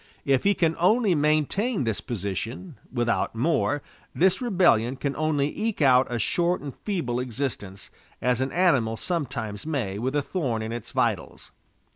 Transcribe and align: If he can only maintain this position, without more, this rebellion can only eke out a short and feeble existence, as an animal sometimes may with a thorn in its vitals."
If 0.25 0.45
he 0.45 0.55
can 0.55 0.75
only 0.79 1.13
maintain 1.13 1.83
this 1.83 2.01
position, 2.01 2.79
without 2.91 3.35
more, 3.35 3.83
this 4.15 4.41
rebellion 4.41 4.95
can 4.95 5.15
only 5.15 5.53
eke 5.55 5.79
out 5.83 6.11
a 6.11 6.17
short 6.17 6.59
and 6.59 6.75
feeble 6.75 7.19
existence, 7.19 7.91
as 8.19 8.41
an 8.41 8.51
animal 8.51 8.97
sometimes 8.97 9.63
may 9.67 9.99
with 9.99 10.15
a 10.15 10.23
thorn 10.23 10.63
in 10.63 10.71
its 10.71 10.89
vitals." 10.89 11.51